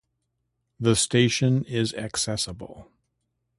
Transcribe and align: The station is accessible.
The 0.79 0.95
station 0.95 1.63
is 1.65 1.93
accessible. 1.93 2.89